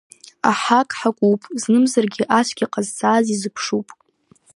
[0.49, 3.87] Аҳақ ҳақуп, знымзарзны ацәгьа ҟазҵаз изыԥшуп.